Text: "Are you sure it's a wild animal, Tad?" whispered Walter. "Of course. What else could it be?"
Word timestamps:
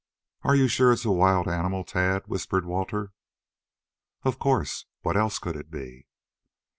"Are 0.41 0.55
you 0.55 0.67
sure 0.67 0.91
it's 0.91 1.05
a 1.05 1.11
wild 1.11 1.47
animal, 1.47 1.83
Tad?" 1.83 2.23
whispered 2.25 2.65
Walter. 2.65 3.13
"Of 4.23 4.39
course. 4.39 4.87
What 5.01 5.15
else 5.15 5.37
could 5.37 5.55
it 5.55 5.69
be?" 5.69 6.07